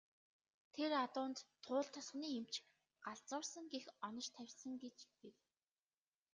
[0.73, 2.53] Тэр адуунд Туул тосгоны эмч
[3.05, 5.35] "галзуурсан" гэх онош тавьсан гэж гэв.